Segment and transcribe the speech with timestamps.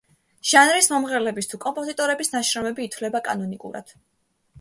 [0.51, 3.95] ჟანრის მომღერლების თუ კომპოზიტორების ნაშრომები ითვლება კანონიკურად.